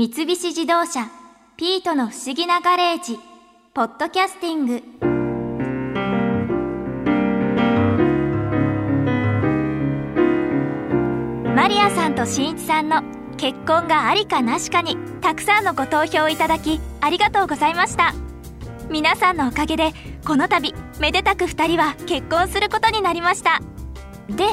[0.00, 1.10] 三菱自動車
[1.56, 3.18] ピートの不思議なガレージ
[3.74, 4.80] ポッドキャスティング。
[11.52, 13.02] マリアさんとしんいちさんの
[13.38, 18.14] 結婚がありかなしかにたくさんのご投票いただきありがとうございました。
[18.88, 19.94] 皆さんのおかげで
[20.24, 23.60] この度めでたく2人は結婚することになりました。
[24.28, 24.44] で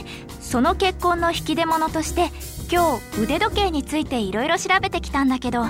[0.41, 2.31] その結婚の引き出物として
[2.71, 5.65] 今日腕時計についていろいろ調べてきたんだけど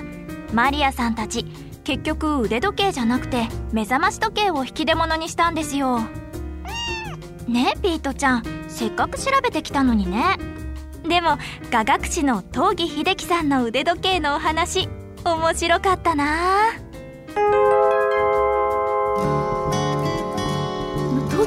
[0.53, 1.45] マリアさんたち
[1.83, 5.99] 結局腕時計じゃなくて目覚まし時計を引き出物にしたんですよ。
[7.47, 8.43] ねえピートちゃん。
[8.67, 10.37] せっかく調べてきたのにね。
[11.07, 11.37] でも
[11.69, 14.89] 雅楽師の東儀秀樹さんの腕時計のお話
[15.23, 16.69] 面白かったな。
[16.69, 17.94] あ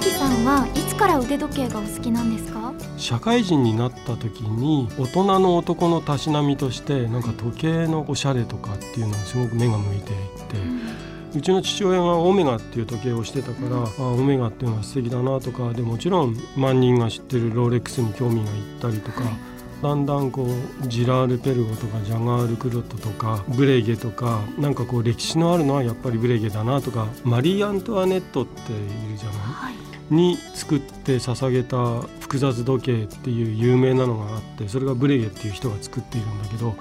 [0.07, 2.73] さんはいつから腕時計がお好きなんですか？
[2.97, 10.15] 社会人になった時に大人の男のたしなみとしてなんか時計のおしゃれとかっていうのにすごく目が向いてい
[10.48, 19.23] て、うん、うちの父親がオメガっていう時計をしてたから、うん、あオメガっていうのは素敵だなとかでもちろん万人が知ってるローレックスに興味がいったりとか。
[19.23, 28.77] はいだんだんこうジラール・ペルゴとかジャガール・クロットとかブレゲとかなんかこう歴史のあるのはやっぱりブレゲだなとかマリー・アントワネットってい
[29.12, 36.75] るじゃない、はい、に作って捧げた複雑時計っていう有名なのがあってそれがブレゲっていう人が作っているんだけど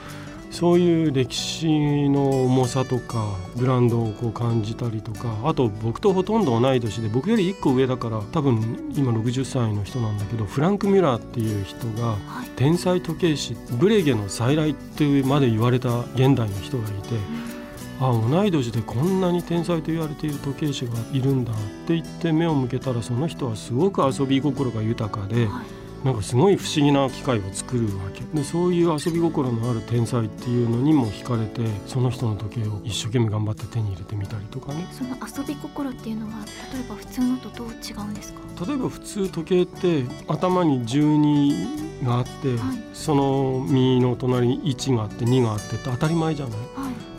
[0.52, 12.17] そういう歴史の重さとかブランドをこう感じたりとかあと僕とほとんど同い年で僕より1個上だから多分今60歳の人なんだけどフランク・ミュラーっていう人が
[12.56, 17.58] 天才時計師ブレゲの再来ってまで言われた現代の人がいて。
[18.00, 21.56] あ同い年でこんなに天才と言われている時計師がいるんだっ
[21.88, 28.22] て言って目を向けたらその人はすごく遊び心が豊かで、はいなんかすごい不思議な機械を作るわけ。
[28.33, 34.88] でそういう遊び心のある天才っていうのにも惹かれてその人の時計を一生懸命頑張って手に入れてみたりとかね。
[34.91, 38.39] その遊び心っていうのは例えば普通のとどう違うんですか？
[38.66, 42.58] 例えば普通時計って頭に12があって、はい、
[42.93, 46.65] その右の隣に1があって2があってって当たり前じゃない、は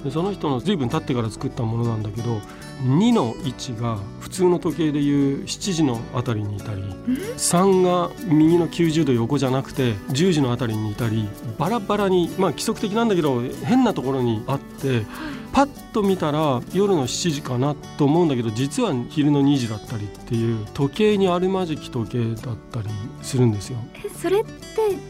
[0.00, 2.40] い、でその人の随分経ってから作ったものなんだけど
[2.82, 11.28] 2の位置が普通の時計でいう7時のあたりにいたり3が右の90度横じゃなくて10時のあたりにいたり
[11.58, 15.06] バラバラにまあ規則的なんだけど変なところにあって。
[15.52, 22.88] パッと見たら夜の7時かなと思うんだけど実は昼の2時だったりっていう時計にあるまじき時計だったり
[23.22, 23.78] するんですよ。
[24.04, 24.52] えそれって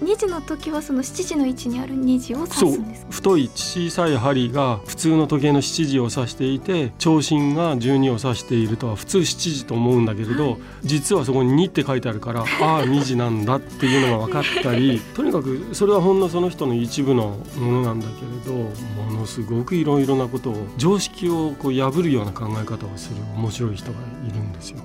[0.03, 3.13] 2時の時はその7時の位置にある2時を指すんですか？
[3.13, 12.47] 太い小さい針が普通の時計の7時を指していて長針が12を指しているとは普通7時と思うんだけれど、はい、実はそこに2って書いてあるからああ
[12.85, 24.79] 2時なんだっていうのが分かったり とにかくそれはほんのその人の一部のものなんだけれどものすごくいろいろなことを常識をこう破るような考え方をする面白い人がいるんですよ。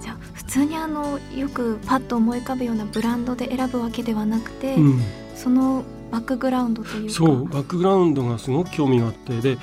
[0.00, 5.02] じゃあ普通にあのよくパッと思い浮かぶようなブランドで選ぶわけではなくて、うん、
[5.34, 9.58] そのバックグラウンドというそうバックグラウンドがすごく興味があってで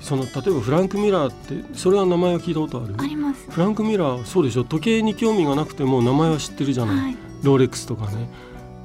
[0.00, 2.94] その例えばフランク・ミラーってそれは名前は聞いたことある？
[2.98, 3.50] あります。
[3.50, 4.64] フランク・ミラーそうでしょ？
[4.64, 8.28] 時計に興味がなくても名前は知ってるじゃない、はい、ローレックスとかね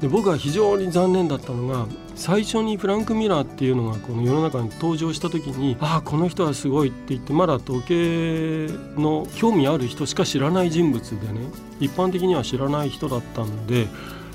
[0.02, 1.86] で僕は非常に残念だったのが
[2.16, 8.68] 最初にフランク・ミラーっていうのがこの世の中に登場した時にああこの人はすごいって言ってまだ時計
[9.00, 11.40] の興味ある人しか知らない人物でね
[11.80, 13.88] 一般的には知らない人だったので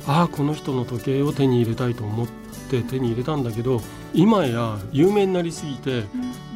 [0.07, 2.27] ああこの人の時計を手に入れたいと思っ
[2.71, 3.81] て手に入れたんだけど
[4.15, 6.05] 今や有名になりすぎて、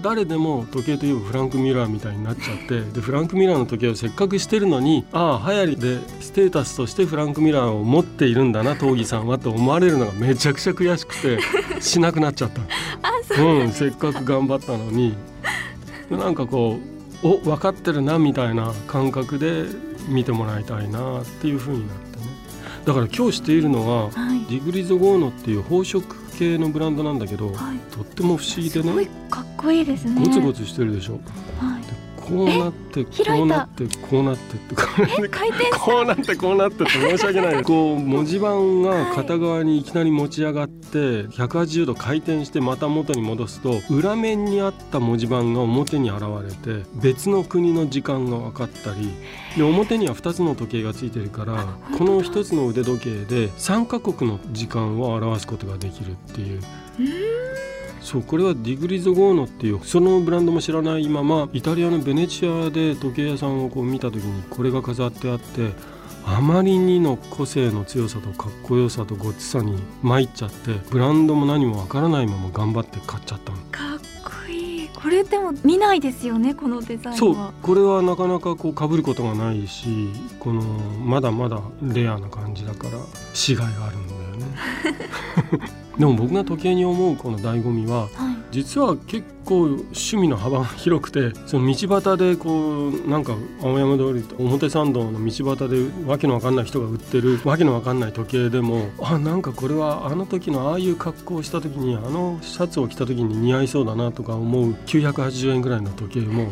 [0.01, 11.39] 誰でも時計といえばフランク・ミラーみたいになっちゃってでフランク・ミラーの時計をせっかくしてるのにああ流行りでステータスとしてフランク・ミラーを持っているんだな東儀さんはと思われるのがめちゃくちゃ悔しくて
[11.83, 12.63] しなくなっちゃった。
[13.43, 13.65] う。
[13.65, 15.15] ん、せっかく頑張ったのに。
[16.11, 16.79] なんかこ
[17.23, 19.65] うお分かってるなみたいな感覚で
[20.09, 22.10] 見てもらいたいなっていうふうになって。
[22.10, 22.10] ね
[22.85, 26.03] だから今日しているのは、はい、ディグリゾ・ゴーノっていう宝飾
[26.39, 29.09] 系のブランドなんだけど、はい、とっても不思議でね。
[29.29, 30.25] かっこいいですね。
[30.25, 31.70] ゴツゴツしてるでしょ、はい、
[32.31, 49.11] こうなってこうなってこうなってってこうなってこうなってって申し訳ないこう文字盤が片側にいきなり持ち上がって180度回転してまた元に戻すと裏面にあった文字盤が表に現れて別の国の時間が分かったり
[49.57, 51.65] で表には2つの時計がついてるから
[51.99, 57.70] この1つの腕時計で3カ国の時間を表すことができるっていう。
[58.01, 65.71] そうこれはディグリゾ・ゴーノっていうそのブランドも知らないままイタリアのベネチアで時計屋さんをこう見た時にこれが飾ってあって
[66.25, 73.59] あまりにの個性の強さとかっこよさとごつさに参っちゃってブランドも何もわからないまま頑張って買っちゃったの。
[73.71, 74.89] かっこいい。
[74.89, 77.17] これでも見ないですよねこのデザインは。
[77.17, 82.99] そうこれはなかなかこう被ることがないしこのまだまだレアな感じだから
[83.33, 84.20] 死骸があるんだよね
[85.99, 88.30] でも僕が時計に思うこの醍醐味ははい。
[88.51, 106.51] 実は結構趣味の幅が広くてその道端でこうなんか青山通りと表参道の道端でわけのわかんない人が売ってるわけのわかんない時計でもあなんかこれはあの時のああいう格好をした時にあのシャツを着た時に似合いそうだなとか思う980円ぐらいの時計も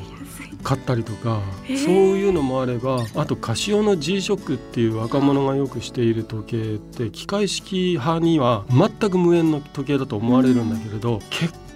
[0.63, 11.68] 買ったりとかそういうのもあればあとカシオの G ショックっていう若者がよくしている時計って機械式派には全く無縁の時計だと思われるんだけれど、結構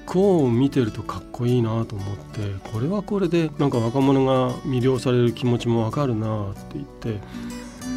[0.51, 2.41] 見てるとかっこいいなと思って
[2.71, 7.21] これはこれでなんか若者が魅了される気持ちもわかるなって言って。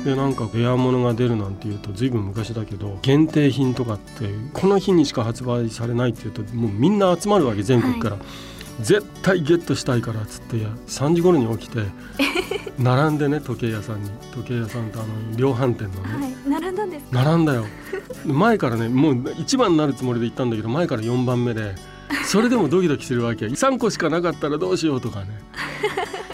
[0.03, 8.17] でなんかレア物が出るなんていうと随分昔だけど限定品とかってこの日にしか発売されないっていうともうみんな集まるわけ全国から、
[8.81, 11.83] 絶対ゲットしたいからっつって3時頃に起きて
[12.77, 14.09] 並んでね時計屋さんに。
[14.33, 16.61] 時計屋さんとあの量販店のね、はい。
[16.61, 17.65] 並んだんです並んだよ。
[18.25, 21.75] 前からねもう1番になるつもりで行ったんだけど前から4番目で
[22.25, 25.27] それでもドキドキするわけ3個しかなかったらどうしようとかね。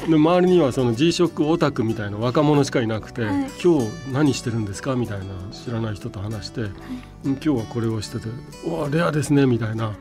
[0.10, 3.52] で周りにはその G ショックオタクみたいな若者しかいなくて、はい。
[3.64, 6.62] 今日何してるんですかみたいな知らない人と話して、
[7.24, 8.28] 今日はこれをしてて
[8.66, 9.94] 「おレアですね」みたいな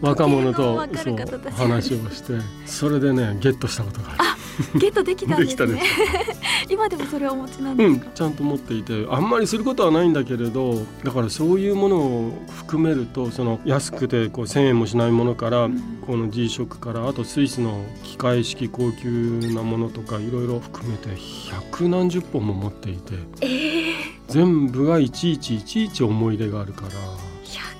[0.00, 4.18] 若者とそう話をしてそれでねゲットしたことがある。
[4.78, 5.82] ゲットできたんですね。
[6.68, 9.06] 今でもそれをお持ちなんうんですか、、ちゃんと持っていて。
[9.10, 15.98] あんまりすることはないんだけれどだからそういうものを含めるとその安くてこう1,000円もしないものから、うん。
[16.06, 21.08] この G ショックからあとスイスの機械式高級なものとかいろいろ含めて
[21.50, 23.14] 百何十本も持っていて。
[23.42, 26.88] ええ全部がいちいちいちいち思い出があるから、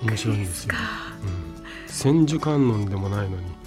[0.03, 0.75] 面白いんですよ。
[0.75, 0.79] か
[1.23, 3.58] うん、千手観音でもないのに、ね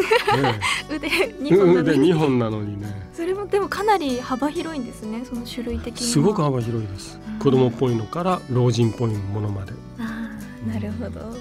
[0.94, 3.08] 腕え、二本なの腕に2本なのにね。
[3.12, 6.12] それもでもかなり幅広いんですねその種類的には。
[6.12, 7.18] すごく幅広いです。
[7.34, 7.38] うん。
[7.38, 9.72] 子供っぽいのから老人っぽいものまで。
[9.98, 10.30] あ
[10.68, 11.36] あなるほど。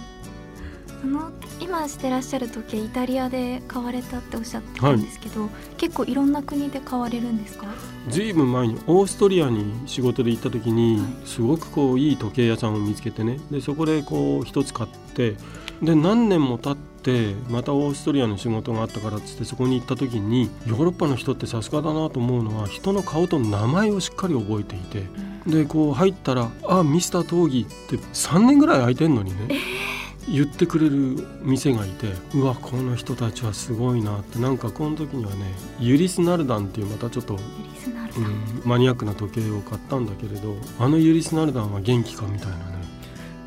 [1.01, 1.29] その
[1.59, 7.67] 今してらっしゃる時計イタリアで買われたっておっしゃったんですけど、結構いろんな国で買われるんですか？
[8.09, 11.27] ずいぶん前にオーストリアに仕事で行った時に、はい。
[11.27, 13.39] すごくこういい時計屋さんを見つけてね。
[13.51, 15.35] でそこでこう一つ買って
[15.81, 16.94] で何年も経って
[17.49, 25.03] またオーストリアの仕事があったからっつってそこに行った時にヨーロッパの人ってさすがだなと思うのは人の顔と名前をしっかり覚えていて
[25.45, 29.55] でこう入ったら「あミスター闘技」って3年ぐらい空いてんのにね、
[30.27, 37.39] 言ってくれる店がいてうわこの人たちはすごいなってなんかこの時にはねユリス・ナルダンっていうまたちょっと
[38.17, 42.74] うん、マニアックな時計を買ったんだけれどあのユリス・ナルダンは元気かみたいなね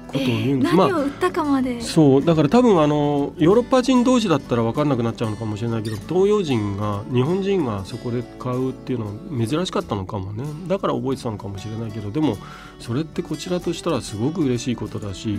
[0.08, 2.24] ことを言うんです、えー何まを売ったかまで、あそう。
[2.24, 9.12] だから多分あのヨーロッパ人同士だったら分かんなくなっちゃうのかもしれないけど東洋人が日本人がそこで買うっていうのは
[9.46, 10.44] 珍しかったのかもね。
[10.66, 12.36] だから覚えてたのかもしれないけどでも
[12.78, 15.38] それってこちらとしたらすごく嬉しいことだし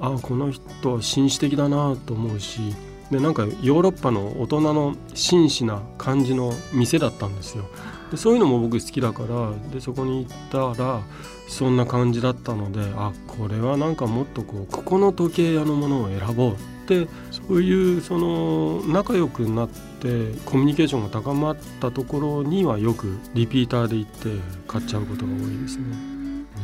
[0.00, 2.74] あこの人は紳士的だなと思うし
[3.14, 7.64] でなんかヨーロッパの大人の紳士な感じの店だったんですよ。
[8.10, 11.00] でそういうのも僕好きだからでそこに行ったら
[11.48, 16.56] そんな感じだったのであこれはなんかもっとこうここの時計屋のものを選ぼうっ
[16.88, 24.28] てそういうその仲良くなってコミュニケーションが高まったところにはよくリピーターで行って
[24.66, 25.84] 買っちゃうことが多いですね。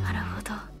[0.03, 0.80] なるほど。